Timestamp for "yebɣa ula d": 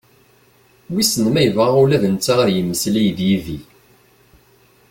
1.43-2.05